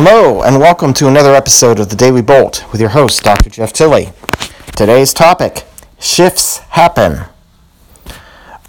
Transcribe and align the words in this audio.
Hello, 0.00 0.42
and 0.44 0.60
welcome 0.60 0.94
to 0.94 1.08
another 1.08 1.34
episode 1.34 1.80
of 1.80 1.88
the 1.88 1.96
Daily 1.96 2.22
Bolt 2.22 2.64
with 2.70 2.80
your 2.80 2.90
host, 2.90 3.20
Dr. 3.24 3.50
Jeff 3.50 3.72
Tilley. 3.72 4.10
Today's 4.76 5.12
topic 5.12 5.64
Shifts 5.98 6.58
Happen. 6.68 7.24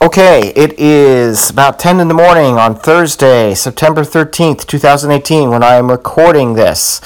Okay, 0.02 0.52
it 0.56 0.74
is 0.80 1.52
about 1.52 1.78
10 1.78 2.00
in 2.00 2.08
the 2.08 2.16
morning 2.16 2.58
on 2.58 2.74
Thursday, 2.74 3.54
September 3.54 4.02
13th, 4.02 4.66
2018, 4.66 5.52
when 5.52 5.62
I 5.62 5.76
am 5.76 5.92
recording 5.92 6.56
this. 6.56 7.00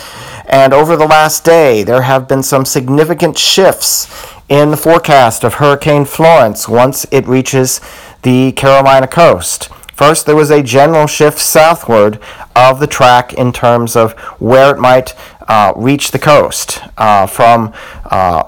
And 0.46 0.74
over 0.74 0.96
the 0.96 1.06
last 1.06 1.44
day, 1.44 1.84
there 1.84 2.04
have 2.04 2.26
been 2.26 2.44
some 2.44 2.64
significant 2.64 3.38
shifts 3.38 4.08
in 4.48 4.72
the 4.72 4.78
forecast 4.78 5.44
of 5.44 5.56
Hurricane 5.56 6.06
Florence 6.06 6.70
once 6.70 7.06
it 7.12 7.28
reaches 7.28 7.82
the 8.22 8.54
Carolina 8.54 9.06
coast. 9.06 9.68
First, 9.94 10.26
there 10.26 10.36
was 10.36 10.50
a 10.50 10.64
general 10.64 11.08
shift 11.08 11.40
southward 11.40 12.20
of 12.56 12.80
the 12.80 12.88
track 12.88 13.34
in 13.34 13.54
terms 13.54 13.96
of 13.96 14.14
where 14.40 14.76
it 14.76 14.80
might 14.80 15.16
uh, 15.48 15.74
reach 15.76 16.12
the 16.12 16.20
coast 16.20 16.82
uh, 16.98 17.28
from 17.28 17.74
uh, 18.06 18.44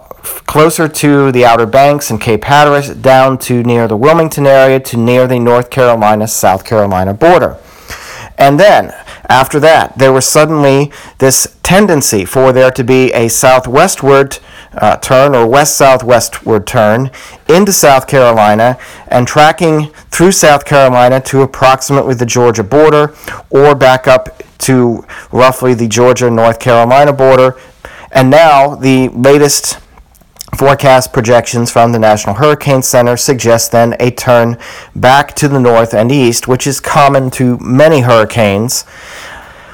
closer 0.48 0.88
to 0.88 1.32
the 1.32 1.46
Outer 1.46 1.68
Banks 1.68 2.10
and 2.10 2.20
Cape 2.20 2.44
Hatteras 2.44 2.90
down 2.90 3.38
to 3.40 3.62
near 3.64 3.88
the 3.88 3.98
Wilmington 3.98 4.48
area 4.48 4.80
to 4.80 4.98
near 4.98 5.28
the 5.28 5.40
North 5.40 5.70
Carolina 5.70 6.28
South 6.28 6.66
Carolina 6.66 7.14
border. 7.14 7.58
And 8.38 8.60
then, 8.60 8.94
after 9.30 9.60
that, 9.60 9.98
there 9.98 10.14
was 10.14 10.26
suddenly 10.26 10.92
this 11.18 11.58
tendency 11.64 12.26
for 12.26 12.52
there 12.52 12.72
to 12.72 12.84
be 12.84 13.12
a 13.14 13.28
southwestward 13.28 14.40
uh, 14.74 14.98
turn 14.98 15.34
or 15.34 15.48
west 15.48 15.78
southwestward 15.78 16.68
turn 16.68 17.10
into 17.48 17.72
South 17.72 18.08
Carolina 18.08 18.78
and 19.08 19.28
tracking 19.28 19.88
through 20.12 20.32
South 20.32 20.66
Carolina 20.66 21.20
to 21.22 21.42
approximately 21.42 22.14
the 22.14 22.26
Georgia 22.26 22.64
border 22.64 23.16
or 23.50 23.74
back 23.74 24.08
up 24.08 24.44
to 24.60 25.06
roughly 25.32 25.74
the 25.74 25.88
Georgia 25.88 26.30
North 26.30 26.60
Carolina 26.60 27.14
border. 27.14 27.58
And 28.12 28.30
now 28.30 28.76
the 28.76 29.10
latest 29.10 29.80
Forecast 30.56 31.12
projections 31.12 31.70
from 31.70 31.92
the 31.92 32.00
National 32.00 32.36
Hurricane 32.36 32.82
Center 32.82 33.18
suggest 33.18 33.74
then 33.74 33.94
a 34.00 34.10
turn 34.10 34.58
back 34.96 35.36
to 35.36 35.50
the 35.50 35.60
north 35.60 35.94
and 35.94 36.12
east, 36.12 36.48
which 36.48 36.66
is 36.66 36.80
common 36.80 37.30
to 37.32 37.58
many 37.58 38.00
hurricanes. 38.02 38.84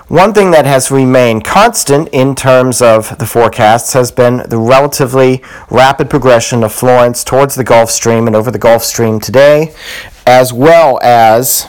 One 0.08 0.34
thing 0.34 0.52
that 0.52 0.66
has 0.66 0.90
remained 0.90 1.46
constant 1.46 2.10
in 2.12 2.36
terms 2.36 2.82
of 2.82 3.18
the 3.20 3.28
forecasts 3.28 3.94
has 3.94 4.12
been 4.12 4.44
the 4.50 4.58
relatively 4.58 5.44
rapid 5.70 6.10
progression 6.10 6.64
of 6.64 6.74
Florence 6.74 7.24
towards 7.24 7.54
the 7.56 7.64
Gulf 7.64 7.92
Stream 7.92 8.26
and 8.26 8.36
over 8.36 8.50
the 8.50 8.60
Gulf 8.60 8.84
Stream 8.84 9.20
today, 9.20 9.74
as 10.26 10.52
well 10.52 11.00
as 11.04 11.68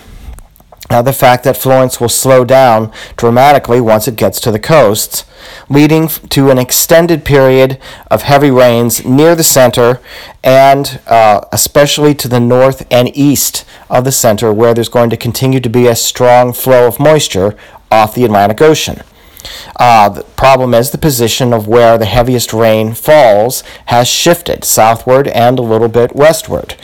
uh, 0.92 1.02
the 1.02 1.12
fact 1.12 1.44
that 1.44 1.56
Florence 1.56 2.00
will 2.00 2.08
slow 2.08 2.44
down 2.44 2.92
dramatically 3.16 3.80
once 3.80 4.06
it 4.06 4.16
gets 4.16 4.40
to 4.40 4.50
the 4.50 4.58
coasts, 4.58 5.24
leading 5.68 6.08
to 6.08 6.50
an 6.50 6.58
extended 6.58 7.24
period 7.24 7.78
of 8.10 8.22
heavy 8.22 8.50
rains 8.50 9.04
near 9.04 9.34
the 9.34 9.42
center 9.42 10.00
and 10.44 11.00
uh, 11.06 11.40
especially 11.52 12.14
to 12.14 12.28
the 12.28 12.40
north 12.40 12.86
and 12.90 13.16
east 13.16 13.64
of 13.88 14.04
the 14.04 14.12
center, 14.12 14.52
where 14.52 14.74
there's 14.74 14.88
going 14.88 15.10
to 15.10 15.16
continue 15.16 15.60
to 15.60 15.68
be 15.68 15.86
a 15.86 15.96
strong 15.96 16.52
flow 16.52 16.86
of 16.86 17.00
moisture 17.00 17.56
off 17.90 18.14
the 18.14 18.24
Atlantic 18.24 18.60
Ocean. 18.60 19.02
Uh, 19.76 20.08
the 20.08 20.22
problem 20.22 20.74
is 20.74 20.90
the 20.90 20.98
position 20.98 21.52
of 21.52 21.66
where 21.66 21.98
the 21.98 22.04
heaviest 22.04 22.52
rain 22.52 22.94
falls 22.94 23.62
has 23.86 24.06
shifted 24.06 24.64
southward 24.64 25.26
and 25.28 25.58
a 25.58 25.62
little 25.62 25.88
bit 25.88 26.14
westward, 26.14 26.76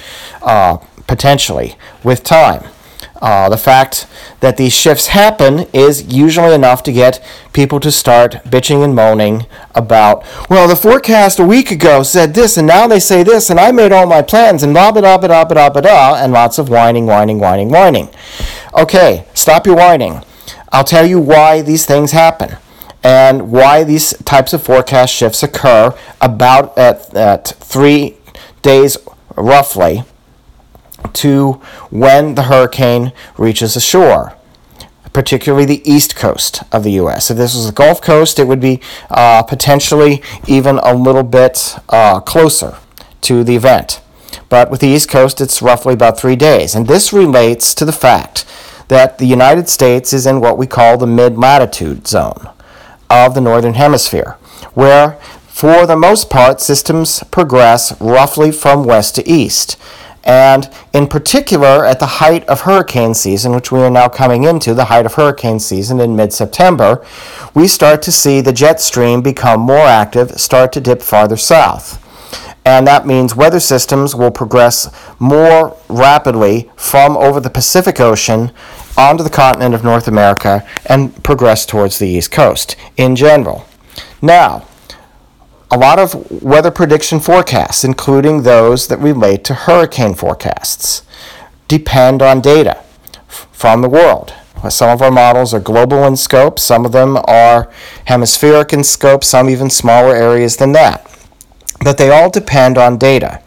uh, 0.43 0.77
potentially, 1.07 1.77
with 2.03 2.25
time. 2.25 2.65
Uh, 3.21 3.49
the 3.49 3.57
fact 3.57 4.07
that 4.41 4.57
these 4.57 4.73
shifts 4.73 5.09
happen 5.09 5.67
is 5.73 6.13
usually 6.13 6.55
enough 6.55 6.83
to 6.85 6.93
get 6.93 7.25
people 7.53 7.81
to 7.81 7.91
start 7.91 8.35
bitching 8.45 8.85
and 8.85 8.95
moaning 8.95 9.45
about, 9.75 10.25
well, 10.49 10.69
the 10.69 10.77
forecast 10.77 11.41
a 11.41 11.45
week 11.45 11.71
ago 11.73 12.05
said 12.05 12.35
this, 12.35 12.57
and 12.57 12.67
now 12.67 12.87
they 12.87 13.01
say 13.01 13.25
this, 13.25 13.51
and 13.51 13.59
I 13.59 13.73
made 13.73 13.91
all 13.91 14.07
my 14.07 14.23
plans, 14.23 14.63
and 14.63 14.73
blah, 14.73 14.93
blah, 14.93 15.01
blah, 15.01 15.19
blah, 15.19 15.45
blah, 15.45 15.71
blah, 15.71 15.83
blah, 15.83 16.15
and 16.23 16.33
lots 16.33 16.59
of 16.59 16.69
whining, 16.69 17.07
whining, 17.07 17.41
whining, 17.41 17.71
whining. 17.71 18.09
Okay, 18.79 19.27
stop 19.35 19.67
your 19.67 19.77
whining. 19.77 20.23
I'll 20.71 20.85
tell 20.85 21.07
you 21.07 21.19
why 21.19 21.63
these 21.63 21.87
things 21.87 22.13
happen 22.13 22.57
and 23.03 23.51
why 23.51 23.85
these 23.85 24.13
types 24.25 24.53
of 24.53 24.63
forecast 24.63 25.15
shifts 25.15 25.43
occur 25.43 25.95
about 26.21 26.77
at, 26.77 27.15
at 27.15 27.49
three 27.49 28.17
days 28.63 28.99
roughly 29.37 30.03
to 31.15 31.53
when 31.91 32.35
the 32.35 32.45
hurricane 32.45 33.13
reaches 33.37 33.75
the 33.75 33.81
shore, 33.81 34.35
particularly 35.13 35.65
the 35.65 35.91
east 35.91 36.17
coast 36.17 36.63
of 36.73 36.85
the 36.85 36.93
U.S. 36.93 37.31
If 37.31 37.37
this 37.37 37.55
was 37.55 37.67
the 37.67 37.73
Gulf 37.73 38.01
Coast, 38.01 38.39
it 38.39 38.47
would 38.47 38.61
be 38.61 38.81
uh, 39.11 39.43
potentially 39.43 40.23
even 40.47 40.79
a 40.79 40.95
little 40.95 41.23
bit 41.23 41.77
uh, 41.89 42.21
closer 42.21 42.77
to 43.23 43.45
the 43.45 43.57
event. 43.57 44.01
But 44.49 44.71
with 44.71 44.81
the 44.81 44.89
East 44.89 45.09
Coast, 45.09 45.41
it's 45.41 45.61
roughly 45.61 45.95
about 45.95 46.19
three 46.19 46.37
days. 46.37 46.75
And 46.75 46.87
this 46.87 47.13
relates 47.13 47.75
to 47.75 47.85
the 47.85 47.93
fact 47.93 48.45
that 48.89 49.19
the 49.19 49.27
United 49.27 49.69
States 49.69 50.13
is 50.13 50.27
in 50.27 50.41
what 50.41 50.59
we 50.59 50.67
call 50.67 50.97
the 50.97 51.07
mid 51.07 51.37
latitude 51.37 52.07
zone 52.07 52.49
of 53.11 53.35
the 53.35 53.41
Northern 53.41 53.75
Hemisphere, 53.75 54.37
where, 54.75 55.13
for 55.47 55.87
the 55.87 55.97
most 55.97 56.31
part, 56.31 56.61
systems 56.61 57.23
progress 57.31 57.99
roughly 58.01 58.51
from 58.51 58.85
west 58.85 59.15
to 59.17 59.29
east. 59.29 59.77
And 60.29 60.69
in 60.93 61.07
particular, 61.07 61.87
at 61.87 62.01
the 62.01 62.07
height 62.07 62.47
of 62.49 62.61
hurricane 62.61 63.15
season, 63.15 63.53
which 63.53 63.73
we 63.73 63.81
are 63.81 63.91
now 63.91 64.09
coming 64.09 64.45
into, 64.45 64.75
the 64.75 64.85
height 64.85 65.07
of 65.07 65.15
hurricane 65.15 65.59
season 65.59 66.01
in 66.01 66.15
mid 66.15 66.35
September, 66.35 67.03
we 67.55 67.67
start 67.67 68.03
to 68.03 68.13
see 68.13 68.43
the 68.43 68.53
jet 68.53 68.79
stream 68.79 69.23
become 69.23 69.61
more 69.61 69.87
active, 69.87 70.39
start 70.39 70.71
to 70.75 70.83
dip 70.83 71.01
farther 71.01 71.39
south. 71.39 72.05
And 72.67 72.87
that 72.87 73.07
means 73.07 73.35
weather 73.35 73.59
systems 73.59 74.15
will 74.15 74.31
progress 74.31 74.95
more 75.19 75.75
rapidly 75.89 76.71
from 76.77 77.17
over 77.17 77.41
the 77.41 77.49
Pacific 77.49 77.99
Ocean 77.99 78.53
onto 78.99 79.25
the 79.25 79.31
continent 79.31 79.75
of 79.75 79.83
North 79.83 80.09
America 80.09 80.69
and 80.85 81.25
progress 81.25 81.65
towards 81.65 81.99
the 81.99 82.07
East 82.07 82.31
Coast 82.31 82.77
in 82.99 83.17
general. 83.17 83.65
Now, 84.21 84.68
a 85.71 85.77
lot 85.77 85.99
of 85.99 86.43
weather 86.43 86.71
prediction 86.71 87.21
forecasts, 87.21 87.85
including 87.85 88.43
those 88.43 88.89
that 88.89 88.99
relate 88.99 89.45
to 89.45 89.55
hurricane 89.55 90.15
forecasts, 90.15 91.03
depend 91.67 92.23
on 92.23 92.41
data 92.41 92.83
from 93.29 93.83
the 93.83 93.89
world. 93.89 94.33
Some 94.71 94.91
of 94.91 95.03
our 95.03 95.11
models 95.11 95.55
are 95.55 95.61
global 95.61 96.05
in 96.05 96.17
scope, 96.17 96.59
some 96.59 96.85
of 96.85 96.93
them 96.93 97.17
are 97.27 97.71
hemispheric 98.07 98.73
in 98.73 98.83
scope, 98.83 99.23
some 99.23 99.49
even 99.49 99.71
smaller 99.71 100.15
areas 100.17 100.57
than 100.57 100.73
that. 100.73 101.05
But 101.85 101.97
they 101.97 102.11
all 102.11 102.31
depend 102.31 102.77
on 102.77 102.99
data. 102.99 103.41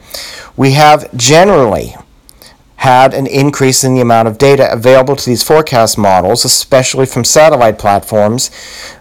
We 0.56 0.72
have 0.72 1.14
generally 1.18 1.96
had 2.78 3.14
an 3.14 3.28
increase 3.28 3.84
in 3.84 3.94
the 3.94 4.02
amount 4.02 4.28
of 4.28 4.38
data 4.38 4.72
available 4.72 5.16
to 5.16 5.26
these 5.26 5.44
forecast 5.44 5.98
models, 5.98 6.46
especially 6.46 7.06
from 7.06 7.24
satellite 7.24 7.78
platforms, 7.78 8.50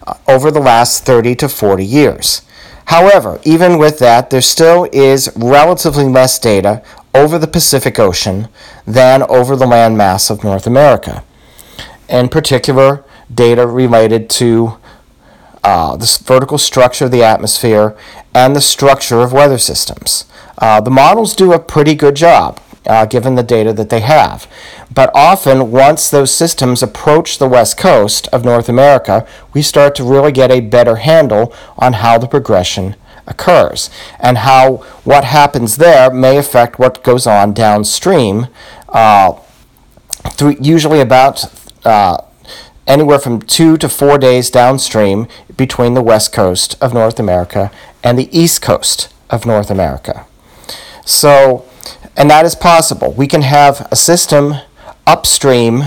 uh, 0.07 0.15
over 0.27 0.51
the 0.51 0.61
last 0.61 1.07
30 1.07 1.35
to 1.37 1.49
40 1.49 1.85
years. 1.85 2.43
However, 2.91 3.39
even 3.45 3.79
with 3.79 4.01
that, 4.01 4.31
there 4.31 4.41
still 4.41 4.89
is 4.93 5.31
relatively 5.37 6.09
less 6.09 6.41
data 6.41 6.83
over 7.15 7.39
the 7.39 7.47
Pacific 7.47 8.01
Ocean 8.01 8.49
than 8.85 9.23
over 9.23 9.55
the 9.55 9.65
landmass 9.65 10.29
of 10.29 10.43
North 10.43 10.67
America. 10.67 11.23
In 12.09 12.29
particular, 12.29 13.05
data 13.33 13.65
related 13.65 14.29
to 14.31 14.77
uh, 15.63 15.97
the 15.99 16.21
vertical 16.25 16.59
structure 16.59 17.05
of 17.05 17.13
the 17.13 17.23
atmosphere 17.23 17.97
and 18.35 18.57
the 18.57 18.61
structure 18.61 19.21
of 19.21 19.33
weather 19.33 19.59
systems. 19.59 20.25
Uh, 20.59 20.81
the 20.81 20.91
models 20.91 21.37
do 21.37 21.53
a 21.53 21.61
pretty 21.61 21.95
good 21.95 22.17
job 22.17 22.59
uh, 22.87 23.07
given 23.07 23.35
the 23.35 23.43
data 23.43 23.73
that 23.73 23.91
they 23.91 24.01
have. 24.01 24.47
But 24.93 25.11
often, 25.15 25.71
once 25.71 26.11
those 26.11 26.33
systems 26.35 26.83
approach 26.83 27.39
the 27.39 27.49
west 27.49 27.77
coast 27.77 28.29
of 28.29 28.45
North 28.45 28.69
America, 28.69 29.27
we 29.53 29.63
start 29.63 29.95
to 29.97 30.05
really 30.05 30.33
get 30.33 30.51
a 30.51 30.61
better 30.61 30.97
handle 30.97 31.55
on 31.79 31.95
how 31.95 32.19
the 32.19 32.27
progression 32.27 32.97
occurs 33.27 33.91
and 34.19 34.39
how 34.39 34.77
what 35.05 35.25
happens 35.25 35.77
there 35.77 36.13
may 36.13 36.37
affect 36.37 36.79
what 36.79 37.03
goes 37.05 37.27
on 37.27 37.55
downstream, 37.55 38.49
uh, 38.89 39.33
through, 40.33 40.57
usually 40.61 41.01
about 41.01 41.45
uh, 41.85 42.19
anywhere 42.87 43.19
from 43.19 43.41
two 43.41 43.77
to 43.77 43.89
four 43.89 44.19
days 44.19 44.51
downstream 44.51 45.29
between 45.57 45.95
the 45.95 46.03
west 46.03 46.33
coast 46.33 46.77
of 46.83 46.93
North 46.93 47.21
America 47.21 47.71
and 48.03 48.19
the 48.19 48.37
east 48.37 48.61
coast 48.61 49.13
of 49.31 49.47
North 49.47 49.71
America. 49.71 50.27
So, 51.05 51.65
and 52.21 52.29
that 52.29 52.45
is 52.45 52.55
possible. 52.55 53.13
We 53.13 53.27
can 53.27 53.41
have 53.41 53.89
a 53.91 53.97
system 53.97 54.57
upstream 55.07 55.83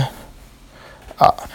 uh, 1.20 1.46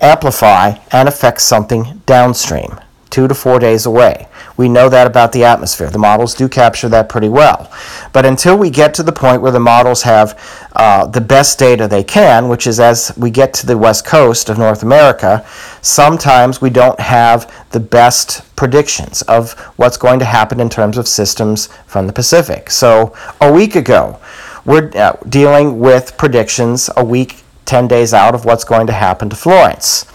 amplify 0.00 0.74
and 0.92 1.08
affect 1.08 1.40
something 1.40 2.02
downstream. 2.04 2.79
Two 3.10 3.26
to 3.26 3.34
four 3.34 3.58
days 3.58 3.86
away. 3.86 4.28
We 4.56 4.68
know 4.68 4.88
that 4.88 5.06
about 5.06 5.32
the 5.32 5.44
atmosphere. 5.44 5.90
The 5.90 5.98
models 5.98 6.34
do 6.34 6.48
capture 6.48 6.88
that 6.90 7.08
pretty 7.08 7.28
well. 7.28 7.70
But 8.12 8.24
until 8.24 8.56
we 8.56 8.70
get 8.70 8.94
to 8.94 9.02
the 9.02 9.12
point 9.12 9.42
where 9.42 9.52
the 9.52 9.60
models 9.60 10.02
have 10.02 10.38
uh, 10.74 11.06
the 11.06 11.20
best 11.20 11.58
data 11.58 11.88
they 11.88 12.04
can, 12.04 12.48
which 12.48 12.66
is 12.66 12.78
as 12.78 13.12
we 13.16 13.30
get 13.30 13.52
to 13.54 13.66
the 13.66 13.76
west 13.76 14.04
coast 14.04 14.48
of 14.48 14.58
North 14.58 14.82
America, 14.82 15.44
sometimes 15.82 16.60
we 16.60 16.70
don't 16.70 17.00
have 17.00 17.52
the 17.70 17.80
best 17.80 18.54
predictions 18.54 19.22
of 19.22 19.52
what's 19.76 19.96
going 19.96 20.18
to 20.18 20.24
happen 20.24 20.60
in 20.60 20.68
terms 20.68 20.96
of 20.96 21.08
systems 21.08 21.66
from 21.86 22.06
the 22.06 22.12
Pacific. 22.12 22.70
So 22.70 23.14
a 23.40 23.52
week 23.52 23.74
ago, 23.74 24.20
we're 24.64 24.90
uh, 24.94 25.16
dealing 25.28 25.78
with 25.78 26.16
predictions 26.16 26.90
a 26.96 27.04
week, 27.04 27.42
10 27.64 27.88
days 27.88 28.12
out 28.12 28.34
of 28.34 28.44
what's 28.44 28.64
going 28.64 28.86
to 28.86 28.92
happen 28.92 29.30
to 29.30 29.36
Florence. 29.36 30.06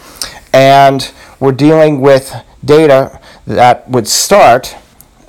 And 0.54 1.12
we're 1.40 1.52
dealing 1.52 2.00
with 2.00 2.34
data 2.66 3.20
that 3.46 3.88
would 3.90 4.08
start 4.08 4.76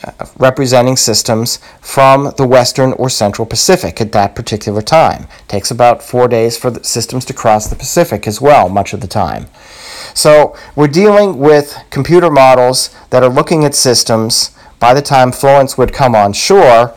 uh, 0.05 0.27
representing 0.39 0.97
systems 0.97 1.59
from 1.81 2.33
the 2.37 2.47
western 2.47 2.93
or 2.95 3.09
central 3.09 3.47
Pacific 3.47 4.01
at 4.01 4.13
that 4.13 4.35
particular 4.35 4.83
time. 4.83 5.23
It 5.41 5.49
takes 5.49 5.71
about 5.71 6.03
four 6.03 6.29
days 6.29 6.57
for 6.57 6.71
the 6.71 6.85
systems 6.85 7.25
to 7.27 7.33
cross 7.33 7.69
the 7.69 7.77
Pacific 7.77 8.27
as 8.27 8.41
well, 8.41 8.69
much 8.69 8.93
of 8.93 9.01
the 9.01 9.07
time. 9.07 9.47
So 10.15 10.57
we're 10.75 10.89
dealing 10.89 11.39
with 11.39 11.77
computer 11.91 12.31
models 12.31 12.95
that 13.11 13.23
are 13.23 13.29
looking 13.29 13.65
at 13.65 13.75
systems 13.75 14.51
by 14.79 14.95
the 14.95 15.03
time 15.03 15.33
Florence 15.33 15.79
would 15.79 15.93
come 15.93 16.15
on 16.15 16.33
shore 16.33 16.95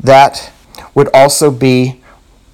that 0.00 0.52
would 0.94 1.08
also 1.12 1.50
be 1.50 2.02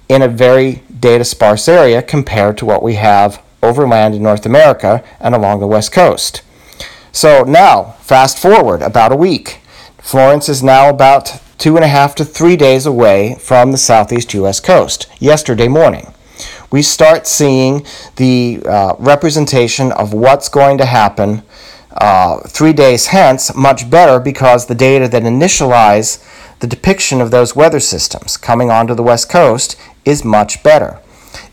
in 0.09 0.21
a 0.21 0.27
very 0.27 0.83
data 0.99 1.23
sparse 1.23 1.67
area 1.67 2.01
compared 2.01 2.57
to 2.57 2.65
what 2.65 2.83
we 2.83 2.95
have 2.95 3.41
overland 3.61 4.15
in 4.15 4.23
North 4.23 4.45
America 4.45 5.03
and 5.19 5.33
along 5.33 5.59
the 5.59 5.67
west 5.67 5.91
coast. 5.91 6.41
So 7.15 7.45
now, 7.45 7.95
fast 8.01 8.37
forward 8.37 8.81
about 8.81 9.13
a 9.13 9.15
week. 9.15 9.61
Florence 9.99 10.49
is 10.49 10.61
now 10.61 10.89
about 10.89 11.41
two 11.57 11.77
and 11.77 11.85
a 11.85 11.87
half 11.87 12.13
to 12.15 12.25
three 12.25 12.57
days 12.57 12.85
away 12.85 13.37
from 13.39 13.71
the 13.71 13.77
southeast 13.77 14.33
U.S. 14.33 14.59
coast, 14.59 15.07
yesterday 15.17 15.69
morning. 15.69 16.13
We 16.71 16.81
start 16.81 17.25
seeing 17.25 17.85
the 18.17 18.61
uh, 18.65 18.95
representation 18.99 19.93
of 19.93 20.13
what's 20.13 20.49
going 20.49 20.77
to 20.79 20.85
happen 20.85 21.43
uh, 21.91 22.41
three 22.49 22.73
days 22.73 23.07
hence 23.07 23.55
much 23.55 23.89
better 23.89 24.19
because 24.19 24.65
the 24.65 24.75
data 24.75 25.07
that 25.07 25.23
initialize 25.23 26.21
the 26.59 26.67
depiction 26.67 27.21
of 27.21 27.31
those 27.31 27.55
weather 27.55 27.79
systems 27.79 28.35
coming 28.35 28.69
onto 28.69 28.93
the 28.93 29.03
west 29.03 29.29
coast 29.29 29.77
is 30.03 30.25
much 30.25 30.61
better. 30.63 30.99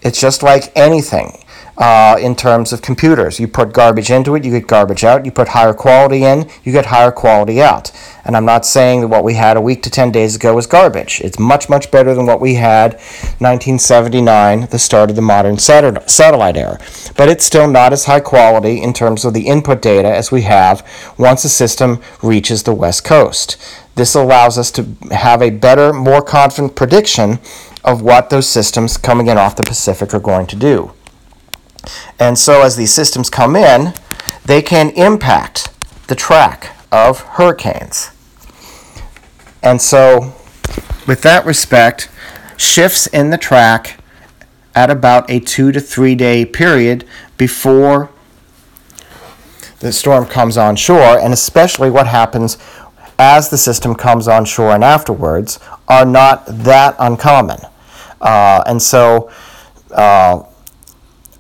It's 0.03 0.21
just 0.21 0.43
like 0.43 0.77
anything 0.77 1.42
uh, 1.79 2.17
in 2.21 2.37
terms 2.37 2.73
of 2.73 2.83
computers. 2.83 3.41
You 3.41 3.49
put 3.49 3.73
garbage 3.73 4.11
into 4.11 4.35
it, 4.35 4.45
you 4.45 4.51
get 4.51 4.67
garbage 4.67 5.05
out. 5.05 5.25
You 5.25 5.33
put 5.33 5.49
higher 5.49 5.73
quality 5.73 6.25
in, 6.25 6.49
you 6.65 6.73
get 6.73 6.87
higher 6.87 7.13
quality 7.13 7.63
out. 7.63 7.91
And 8.25 8.37
I'm 8.37 8.45
not 8.45 8.67
saying 8.67 9.01
that 9.01 9.09
what 9.09 9.25
we 9.25 9.35
had 9.35 9.57
a 9.57 9.61
week 9.61 9.83
to 9.85 9.91
10 9.91 10.13
days 10.13 10.37
ago 10.37 10.55
was 10.55 10.67
garbage. 10.67 11.21
It's 11.23 11.39
much, 11.39 11.69
much 11.69 11.91
better 11.91 12.15
than 12.15 12.27
what 12.27 12.41
we 12.41 12.55
had 12.55 12.95
1979, 13.41 14.69
the 14.71 14.79
start 14.79 15.11
of 15.11 15.17
the 15.17 15.23
modern 15.23 15.59
satellite 15.59 16.57
era. 16.57 16.79
But 17.17 17.29
it's 17.29 17.45
still 17.45 17.69
not 17.69 17.93
as 17.93 18.05
high 18.05 18.21
quality 18.21 18.83
in 18.83 18.93
terms 18.93 19.25
of 19.25 19.35
the 19.35 19.47
input 19.47 19.83
data 19.83 20.15
as 20.15 20.31
we 20.31 20.43
have 20.43 20.87
once 21.19 21.45
a 21.45 21.49
system 21.49 22.01
reaches 22.23 22.63
the 22.63 22.75
West 22.75 23.05
Coast. 23.05 23.57
This 23.95 24.15
allows 24.15 24.57
us 24.57 24.71
to 24.73 24.87
have 25.11 25.43
a 25.43 25.51
better, 25.51 25.93
more 25.93 26.23
confident 26.23 26.77
prediction 26.77 27.39
of 27.85 28.01
what 28.03 28.31
those 28.31 28.49
systems 28.49 28.97
coming 28.97 29.27
in 29.27 29.37
off 29.37 29.57
the 29.57 29.65
Pacific 29.65 30.15
are 30.15 30.21
going 30.21 30.47
to 30.47 30.57
do. 30.57 30.93
And 32.19 32.39
so 32.39 32.63
as 32.63 32.77
these 32.77 32.93
systems 32.93 33.31
come 33.31 33.57
in, 33.57 33.95
they 34.45 34.63
can 34.63 34.91
impact 34.91 35.71
the 36.09 36.15
track 36.15 36.77
of 36.91 37.21
hurricanes. 37.21 38.11
And 39.63 39.81
so, 39.81 40.35
with 41.07 41.23
that 41.23 41.45
respect, 41.47 42.11
shifts 42.57 43.07
in 43.07 43.31
the 43.31 43.39
track 43.39 43.99
at 44.75 44.91
about 44.91 45.31
a 45.31 45.41
two 45.41 45.73
to 45.73 45.81
three 45.81 46.15
day 46.15 46.45
period 46.45 47.07
before 47.37 48.11
the 49.81 49.93
storm 49.93 50.27
comes 50.27 50.57
on 50.57 50.77
shore, 50.77 51.19
and 51.19 51.33
especially 51.33 51.91
what 51.91 52.07
happens 52.07 52.57
as 53.19 53.51
the 53.51 53.59
system 53.59 53.95
comes 53.95 54.27
on 54.27 54.45
shore 54.45 54.73
and 54.73 54.83
afterwards, 54.83 55.59
are 55.89 56.05
not 56.05 56.45
that 56.47 56.95
uncommon. 56.99 57.59
Uh, 58.21 58.63
and 58.67 58.81
so, 58.81 59.31
uh, 59.91 60.43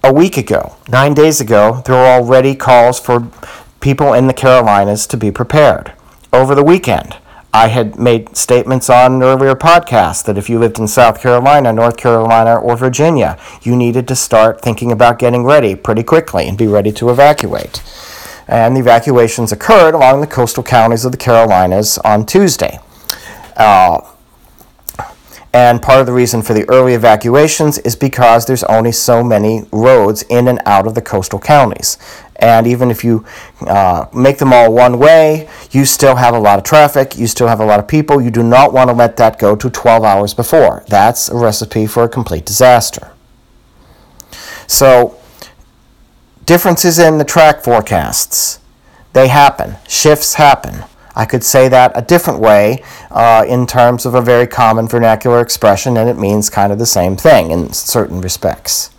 a 0.04 0.12
week 0.12 0.36
ago, 0.36 0.76
nine 0.88 1.14
days 1.14 1.40
ago, 1.40 1.82
there 1.84 1.94
were 1.94 2.06
already 2.06 2.54
calls 2.54 2.98
for 2.98 3.30
people 3.80 4.12
in 4.12 4.26
the 4.26 4.34
Carolinas 4.34 5.06
to 5.08 5.16
be 5.16 5.30
prepared. 5.30 5.92
Over 6.32 6.54
the 6.54 6.64
weekend, 6.64 7.16
I 7.54 7.68
had 7.68 7.98
made 7.98 8.36
statements 8.36 8.88
on 8.88 9.14
an 9.14 9.22
earlier 9.22 9.54
podcast 9.54 10.24
that 10.24 10.38
if 10.38 10.48
you 10.48 10.58
lived 10.58 10.78
in 10.78 10.88
South 10.88 11.20
Carolina, 11.20 11.72
North 11.72 11.96
Carolina, 11.96 12.56
or 12.56 12.76
Virginia, 12.76 13.38
you 13.62 13.76
needed 13.76 14.08
to 14.08 14.16
start 14.16 14.60
thinking 14.62 14.90
about 14.90 15.18
getting 15.18 15.44
ready 15.44 15.74
pretty 15.74 16.02
quickly 16.02 16.48
and 16.48 16.56
be 16.56 16.66
ready 16.66 16.90
to 16.92 17.10
evacuate. 17.10 17.82
And 18.48 18.74
the 18.74 18.80
evacuations 18.80 19.52
occurred 19.52 19.94
along 19.94 20.20
the 20.20 20.26
coastal 20.26 20.62
counties 20.62 21.04
of 21.04 21.12
the 21.12 21.18
Carolinas 21.18 21.98
on 21.98 22.26
Tuesday. 22.26 22.80
Uh, 23.56 24.00
and 25.54 25.82
part 25.82 26.00
of 26.00 26.06
the 26.06 26.12
reason 26.12 26.40
for 26.40 26.54
the 26.54 26.66
early 26.70 26.94
evacuations 26.94 27.78
is 27.78 27.94
because 27.94 28.46
there's 28.46 28.64
only 28.64 28.92
so 28.92 29.22
many 29.22 29.66
roads 29.70 30.22
in 30.24 30.48
and 30.48 30.60
out 30.64 30.86
of 30.86 30.94
the 30.94 31.02
coastal 31.02 31.38
counties. 31.38 31.98
And 32.36 32.66
even 32.66 32.90
if 32.90 33.04
you 33.04 33.24
uh, 33.60 34.06
make 34.14 34.38
them 34.38 34.52
all 34.52 34.72
one 34.72 34.98
way, 34.98 35.48
you 35.70 35.84
still 35.84 36.16
have 36.16 36.34
a 36.34 36.38
lot 36.38 36.58
of 36.58 36.64
traffic, 36.64 37.16
you 37.18 37.26
still 37.26 37.48
have 37.48 37.60
a 37.60 37.66
lot 37.66 37.78
of 37.80 37.86
people. 37.86 38.20
You 38.20 38.30
do 38.30 38.42
not 38.42 38.72
want 38.72 38.88
to 38.88 38.94
let 38.94 39.16
that 39.18 39.38
go 39.38 39.54
to 39.54 39.68
12 39.68 40.02
hours 40.02 40.32
before. 40.32 40.84
That's 40.88 41.28
a 41.28 41.36
recipe 41.36 41.86
for 41.86 42.02
a 42.04 42.08
complete 42.08 42.46
disaster. 42.46 43.12
So, 44.66 45.18
differences 46.46 46.98
in 46.98 47.18
the 47.18 47.24
track 47.24 47.62
forecasts, 47.62 48.58
they 49.12 49.28
happen, 49.28 49.76
shifts 49.86 50.34
happen. 50.34 50.84
I 51.14 51.24
could 51.24 51.44
say 51.44 51.68
that 51.68 51.92
a 51.94 52.02
different 52.02 52.40
way 52.40 52.82
uh, 53.10 53.44
in 53.46 53.66
terms 53.66 54.06
of 54.06 54.14
a 54.14 54.20
very 54.22 54.46
common 54.46 54.88
vernacular 54.88 55.40
expression, 55.40 55.96
and 55.96 56.08
it 56.08 56.18
means 56.18 56.48
kind 56.48 56.72
of 56.72 56.78
the 56.78 56.86
same 56.86 57.16
thing 57.16 57.50
in 57.50 57.72
certain 57.72 58.20
respects. 58.20 58.90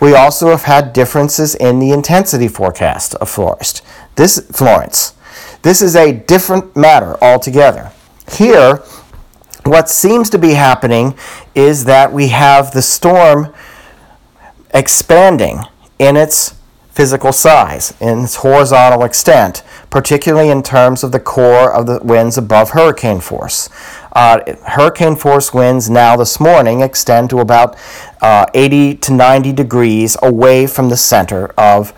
We 0.00 0.14
also 0.14 0.50
have 0.50 0.64
had 0.64 0.92
differences 0.92 1.54
in 1.54 1.78
the 1.78 1.92
intensity 1.92 2.48
forecast 2.48 3.14
of 3.16 3.30
Florence. 3.30 3.80
This 4.16 4.40
Florence. 4.52 5.14
This 5.62 5.80
is 5.82 5.96
a 5.96 6.12
different 6.12 6.76
matter 6.76 7.16
altogether. 7.22 7.92
Here, 8.30 8.76
what 9.64 9.88
seems 9.88 10.30
to 10.30 10.38
be 10.38 10.52
happening 10.52 11.16
is 11.54 11.84
that 11.86 12.12
we 12.12 12.28
have 12.28 12.72
the 12.72 12.82
storm 12.82 13.52
expanding 14.72 15.60
in 15.98 16.16
its 16.16 16.54
physical 16.90 17.32
size, 17.32 17.94
in 18.00 18.24
its 18.24 18.36
horizontal 18.36 19.04
extent, 19.04 19.62
particularly 19.96 20.50
in 20.50 20.62
terms 20.62 21.02
of 21.02 21.10
the 21.10 21.18
core 21.18 21.72
of 21.72 21.86
the 21.86 21.98
winds 22.02 22.36
above 22.36 22.72
hurricane 22.72 23.18
force. 23.18 23.70
Uh, 24.12 24.54
hurricane 24.66 25.16
force 25.16 25.54
winds 25.54 25.88
now 25.88 26.14
this 26.14 26.38
morning 26.38 26.82
extend 26.82 27.30
to 27.30 27.38
about 27.38 27.74
uh, 28.20 28.44
80 28.52 28.96
to 28.96 29.14
90 29.14 29.54
degrees 29.54 30.14
away 30.20 30.66
from 30.66 30.90
the 30.90 30.98
center 30.98 31.46
of 31.56 31.94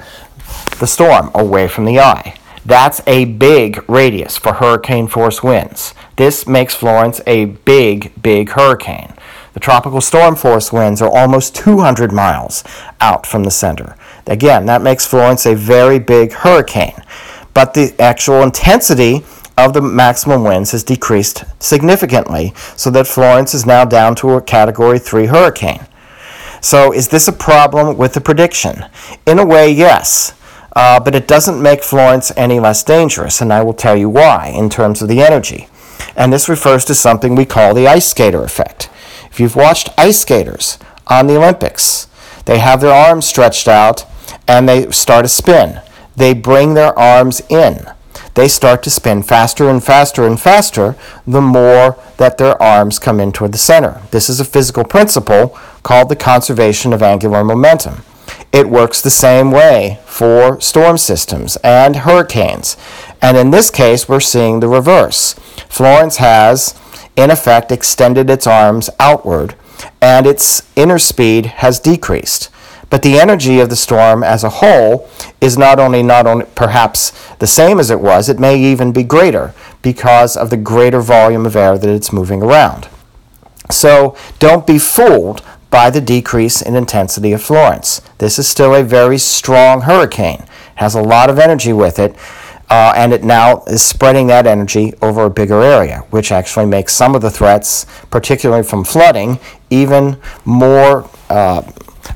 the 0.79 0.87
storm, 0.87 1.33
away 1.35 1.67
from 1.67 1.87
the 1.87 1.99
eye. 1.99 2.39
That's 2.65 3.01
a 3.09 3.25
big 3.25 3.83
radius 3.91 4.39
for 4.39 4.53
hurricane 4.53 5.09
force 5.09 5.43
winds. 5.43 5.93
This 6.15 6.47
makes 6.47 6.77
Florence 6.77 7.21
a 7.27 7.47
big, 7.47 8.13
big 8.23 8.51
hurricane. 8.51 9.13
The 9.55 9.61
tropical 9.61 10.01
storm 10.01 10.37
force 10.37 10.73
winds 10.73 11.03
are 11.03 11.11
almost 11.11 11.57
200 11.57 12.13
miles 12.13 12.63
out 13.01 13.27
from 13.27 13.43
the 13.43 13.51
center. 13.51 13.97
Again, 14.25 14.67
that 14.67 14.83
makes 14.83 15.05
Florence 15.05 15.47
a 15.47 15.57
very 15.57 15.99
big 15.99 16.33
hurricane, 16.33 17.03
but 17.59 17.75
the 17.75 17.93
actual 18.01 18.45
intensity 18.45 19.25
of 19.57 19.73
the 19.73 19.83
maximum 19.83 20.45
winds 20.45 20.71
has 20.71 20.85
decreased 20.85 21.43
significantly 21.59 22.53
so 22.77 22.89
that 22.89 23.09
Florence 23.09 23.53
is 23.53 23.67
now 23.67 23.85
down 23.85 24.15
to 24.15 24.35
a 24.35 24.41
category 24.41 25.01
3 25.01 25.27
hurricane. 25.27 25.85
So, 26.61 26.93
is 26.93 27.09
this 27.09 27.27
a 27.27 27.33
problem 27.33 27.97
with 27.97 28.13
the 28.13 28.21
prediction? 28.21 28.85
In 29.27 29.41
a 29.41 29.45
way, 29.45 29.73
yes. 29.73 30.35
Uh, 30.77 31.01
but 31.01 31.17
it 31.17 31.27
doesn't 31.27 31.61
make 31.61 31.83
Florence 31.83 32.31
any 32.37 32.61
less 32.61 32.85
dangerous, 32.85 33.41
and 33.41 33.53
I 33.53 33.65
will 33.65 33.75
tell 33.75 33.97
you 33.97 34.09
why 34.09 34.53
in 34.55 34.71
terms 34.71 35.03
of 35.03 35.09
the 35.09 35.21
energy. 35.21 35.67
And 36.15 36.33
this 36.33 36.49
refers 36.49 36.85
to 36.85 36.95
something 36.95 37.35
we 37.35 37.45
call 37.45 37.75
the 37.75 37.89
ice 37.89 38.09
skater 38.09 38.45
effect. 38.45 38.89
If 39.33 39.41
you've 39.41 39.57
watched 39.57 39.89
ice 39.99 40.21
skaters 40.21 40.79
on 41.09 41.27
the 41.27 41.37
Olympics, 41.37 42.07
they 42.45 42.61
have 42.61 42.81
their 42.81 42.95
arms 42.95 43.27
stretched 43.27 43.67
out 43.67 44.07
and 44.47 44.69
they 44.69 44.93
start 44.93 45.25
a 45.25 45.29
spin. 45.29 45.81
They 46.19 46.35
bring 46.35 46.75
their 46.75 46.99
arms 46.99 47.41
in. 47.49 47.87
They 48.35 48.49
start 48.49 48.83
to 48.83 48.91
spin 48.91 49.23
faster 49.23 49.69
and 49.69 49.83
faster 49.83 50.25
and 50.27 50.39
faster 50.39 50.97
the 51.27 51.41
more 51.41 51.97
that 52.17 52.39
their 52.39 52.61
arms 52.61 52.99
come 52.99 53.21
in 53.21 53.31
toward 53.33 53.53
the 53.53 53.59
center. 53.59 54.03
This 54.11 54.29
is 54.29 54.41
a 54.41 54.45
physical 54.45 54.85
principle 54.85 55.57
called 55.83 56.09
the 56.09 56.17
conservation 56.17 56.93
of 56.93 57.03
angular 57.03 57.45
momentum. 57.45 58.03
it 58.53 58.69
works 58.69 59.01
the 59.01 59.11
same 59.11 59.51
way 59.51 59.99
for 60.07 60.61
storm 60.61 60.97
systems 60.97 61.57
and 61.63 61.97
hurricanes. 61.97 62.77
And 63.21 63.37
in 63.37 63.51
this 63.51 63.71
case, 63.71 64.09
we're 64.09 64.21
seeing 64.21 64.61
the 64.61 64.69
reverse. 64.69 65.35
Florence 65.69 66.17
has, 66.17 66.79
in 67.17 67.31
effect, 67.31 67.71
extended 67.71 68.31
its 68.31 68.47
arms 68.47 68.89
outward, 68.99 69.55
and 70.01 70.27
its 70.27 70.63
inner 70.77 70.99
speed 70.99 71.47
has 71.47 71.79
decreased. 71.79 72.51
But 72.91 73.03
the 73.03 73.19
energy 73.19 73.61
of 73.61 73.69
the 73.69 73.77
storm 73.77 74.23
as 74.23 74.45
a 74.45 74.49
whole 74.49 75.09
is 75.41 75.59
not 75.59 75.79
only 75.79 76.03
not 76.03 76.27
only 76.27 76.47
perhaps 76.55 77.13
the 77.37 77.47
same 77.47 77.79
as 77.79 77.91
it 77.91 78.01
was, 78.01 78.29
it 78.29 78.39
may 78.39 78.59
even 78.59 78.93
be 78.93 79.03
greater 79.03 79.55
because 79.83 80.37
of 80.37 80.51
the 80.51 80.57
greater 80.57 81.01
volume 81.01 81.45
of 81.45 81.57
air 81.57 81.77
that 81.77 81.91
it's 81.91 82.13
moving 82.13 82.43
around. 82.43 82.89
So 83.71 84.17
don't 84.39 84.67
be 84.67 84.79
fooled 84.79 85.43
by 85.71 85.91
the 85.91 86.01
decrease 86.01 86.63
in 86.63 86.75
intensity 86.75 87.33
of 87.33 87.43
Florence. 87.43 88.01
This 88.19 88.39
is 88.39 88.49
still 88.49 88.75
a 88.75 88.83
very 88.83 89.19
strong 89.19 89.83
hurricane. 89.83 90.41
It 90.43 90.49
has 90.77 90.95
a 90.95 91.03
lot 91.03 91.29
of 91.29 91.39
energy 91.39 91.75
with 91.75 91.99
it, 91.99 92.17
uh, 92.71 92.95
and 92.97 93.13
it 93.13 93.23
now 93.23 93.65
is 93.67 93.83
spreading 93.83 94.29
that 94.29 94.47
energy 94.47 94.95
over 95.03 95.25
a 95.25 95.31
bigger 95.31 95.61
area, 95.61 96.05
which 96.11 96.33
actually 96.33 96.67
makes 96.67 96.95
some 96.95 97.15
of 97.15 97.21
the 97.21 97.31
threats, 97.31 97.85
particularly 98.11 98.63
from 98.63 98.85
flooding, 98.85 99.39
even 99.69 100.19
more 100.47 101.09
uh, 101.29 101.63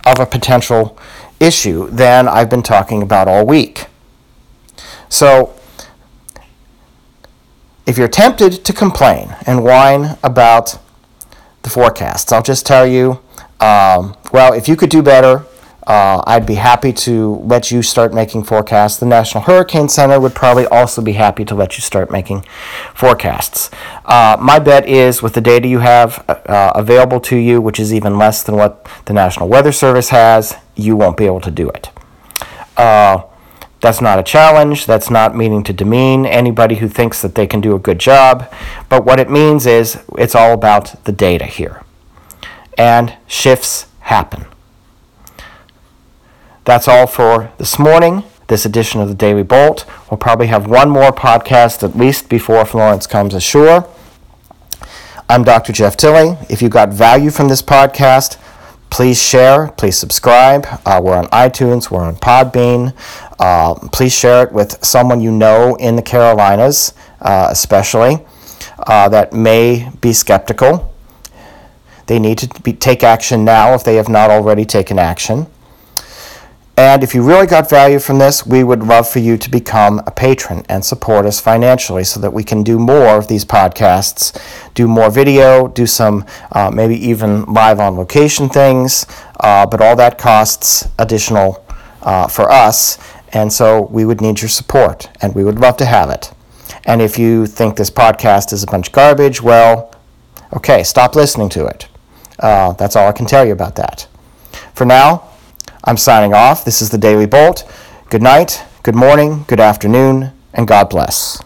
of 0.07 0.19
a 0.19 0.27
potential 0.27 0.99
issue 1.41 1.89
than 1.91 2.29
I've 2.29 2.51
been 2.51 2.63
talking 2.63 3.03
about 3.03 3.29
all 3.29 3.47
week. 3.47 3.87
So, 5.09 5.55
if 7.87 7.99
you're 7.99 8.09
tempted 8.09 8.65
to 8.65 8.73
complain 8.73 9.35
and 9.47 9.65
whine 9.65 10.17
about 10.23 10.79
the 11.63 11.71
forecasts, 11.71 12.33
I'll 12.33 12.43
just 12.43 12.65
tell 12.65 12.87
you 12.87 13.21
um, 13.63 14.17
well, 14.33 14.53
if 14.53 14.67
you 14.67 14.75
could 14.75 14.91
do 14.91 15.03
better, 15.03 15.45
uh, 15.87 16.23
I'd 16.27 16.47
be 16.47 16.55
happy 16.55 16.93
to 16.93 17.37
let 17.45 17.71
you 17.71 17.83
start 17.83 18.15
making 18.15 18.45
forecasts. 18.45 18.99
The 18.99 19.07
National 19.07 19.45
Hurricane 19.45 19.89
Center 19.89 20.21
would 20.21 20.35
probably 20.35 20.67
also 20.67 21.03
be 21.03 21.13
happy 21.13 21.45
to 21.45 21.55
let 21.55 21.77
you 21.77 21.83
start 21.83 22.11
making 22.11 22.45
forecasts. 22.95 23.71
Uh, 24.05 24.37
my 24.41 24.59
bet 24.59 24.89
is 24.89 25.23
with 25.23 25.35
the 25.35 25.41
data 25.41 25.67
you 25.67 25.81
have 25.81 26.25
uh, 26.29 26.73
available 26.75 27.21
to 27.21 27.37
you, 27.37 27.61
which 27.61 27.81
is 27.81 27.93
even 27.93 28.19
less 28.19 28.43
than 28.43 28.57
what 28.57 28.89
the 29.07 29.13
National 29.13 29.49
Weather 29.49 29.73
Service 29.73 30.11
has, 30.11 30.57
you 30.77 30.97
won't 30.97 31.17
be 31.17 31.27
able 31.27 31.41
to 31.41 31.51
do 31.51 31.69
it. 31.71 31.91
Uh, 32.77 33.23
that's 33.81 34.01
not 34.01 34.21
a 34.21 34.23
challenge. 34.23 34.87
That's 34.87 35.11
not 35.11 35.37
meaning 35.37 35.65
to 35.65 35.73
demean 35.73 36.25
anybody 36.25 36.77
who 36.77 36.89
thinks 36.89 37.21
that 37.21 37.35
they 37.35 37.49
can 37.49 37.61
do 37.61 37.75
a 37.75 37.81
good 37.81 37.99
job. 37.99 38.51
But 38.89 39.05
what 39.05 39.19
it 39.19 39.29
means 39.29 39.67
is 39.67 39.99
it's 40.17 40.37
all 40.37 40.53
about 40.53 41.05
the 41.05 41.13
data 41.13 41.47
here 41.47 41.83
and 42.79 43.17
shifts 43.27 43.87
happen. 44.01 44.47
That's 46.65 46.87
all 46.87 47.07
for 47.09 47.53
this 47.59 47.79
morning, 47.79 48.23
this 48.47 48.65
edition 48.65 49.01
of 49.01 49.09
the 49.09 49.15
Daily 49.15 49.43
Bolt. 49.43 49.85
We'll 50.11 50.19
probably 50.19 50.47
have 50.47 50.69
one 50.69 50.91
more 50.91 51.11
podcast 51.11 51.83
at 51.83 51.97
least 51.97 52.29
before 52.29 52.65
Florence 52.65 53.07
comes 53.07 53.35
ashore. 53.35 53.89
I'm 55.29 55.43
Dr. 55.43 55.73
Jeff 55.73 55.97
Tilley. 55.97 56.37
If 56.49 56.63
you 56.63 56.69
got 56.69 56.91
value 56.91 57.31
from 57.31 57.49
this 57.49 57.63
podcast, 57.63 58.39
please 58.91 59.21
share, 59.21 59.69
please 59.77 59.99
subscribe. 59.99 60.67
Uh, 60.87 61.01
we're 61.03 61.17
on 61.17 61.27
iTunes, 61.27 61.91
we're 61.91 62.05
on 62.05 62.15
Podbean. 62.17 62.95
Uh, 63.41 63.75
please 63.89 64.13
share 64.13 64.45
it 64.45 64.53
with 64.53 64.85
someone 64.85 65.21
you 65.21 65.33
know 65.33 65.75
in 65.77 65.97
the 65.97 66.03
Carolinas, 66.03 66.93
uh, 67.23 67.49
especially, 67.51 68.25
uh, 68.87 69.09
that 69.09 69.33
may 69.33 69.91
be 70.01 70.13
skeptical 70.13 70.93
they 72.07 72.19
need 72.19 72.39
to 72.39 72.61
be, 72.63 72.73
take 72.73 73.03
action 73.03 73.45
now 73.45 73.75
if 73.75 73.85
they 73.85 73.95
have 73.95 74.09
not 74.09 74.31
already 74.31 74.65
taken 74.65 74.99
action. 74.99 75.47
And 76.77 77.05
if 77.05 77.15
you 77.15 77.23
really 77.23 77.47
got 77.47 77.69
value 77.69 77.99
from 77.99 78.19
this, 78.19 78.47
we 78.47 78.65
would 78.65 78.83
love 78.83 79.07
for 79.07 79.19
you 79.19 79.37
to 79.37 79.51
become 79.51 79.99
a 80.07 80.11
patron 80.11 80.65
and 80.71 80.83
support 80.83 81.27
us 81.27 81.39
financially 81.39 82.03
so 82.03 82.19
that 82.21 82.33
we 82.33 82.43
can 82.43 82.63
do 82.63 82.79
more 82.79 83.19
of 83.19 83.29
these 83.29 83.45
podcasts, 83.45 84.41
do 84.73 84.89
more 84.89 85.11
video, 85.11 85.69
do 85.69 85.87
some 85.87 86.25
uh, 86.53 86.71
maybe 86.71 86.97
even 86.97 87.45
live 87.45 87.79
on 87.79 87.97
location 87.97 88.49
things. 88.49 89.07
Uh, 89.39 89.67
but 89.67 89.83
all 89.83 89.97
that 89.97 90.17
costs 90.17 90.89
additional 90.99 91.63
uh, 92.01 92.27
for 92.27 92.51
us. 92.51 92.99
And 93.35 93.53
so 93.53 93.83
we 93.83 94.07
would 94.07 94.23
need 94.23 94.41
your 94.41 94.49
support, 94.49 95.11
and 95.21 95.35
we 95.35 95.45
would 95.45 95.59
love 95.59 95.77
to 95.79 95.85
have 95.85 96.09
it. 96.09 96.33
And 96.85 97.03
if 97.03 97.19
you 97.19 97.47
think 97.47 97.77
this 97.77 97.91
podcast 97.91 98.53
is 98.53 98.63
a 98.63 98.67
bunch 98.67 98.89
of 98.89 98.93
garbage, 98.95 99.43
well, 99.43 99.95
okay, 100.55 100.83
stop 100.83 101.15
listening 101.15 101.49
to 101.51 101.67
it. 101.67 101.87
Uh, 102.39 102.73
that's 102.73 102.97
all 102.97 103.09
I 103.09 103.13
can 103.13 103.27
tell 103.27 103.45
you 103.45 103.53
about 103.53 103.77
that. 103.77 104.07
For 104.75 104.85
now, 104.85 105.32
I'm 105.85 105.97
signing 105.97 106.33
off. 106.33 106.65
This 106.65 106.81
is 106.81 106.91
the 106.91 106.99
Daily 106.99 107.27
Bolt. 107.27 107.69
Good 108.09 108.23
night, 108.23 108.63
good 108.85 108.95
morning, 108.95 109.45
good 109.49 109.59
afternoon, 109.59 110.31
and 110.55 110.69
God 110.69 110.89
bless. 110.89 111.43